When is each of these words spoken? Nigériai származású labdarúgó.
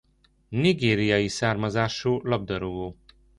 Nigériai 0.49 1.27
származású 1.27 2.21
labdarúgó. 2.23 2.95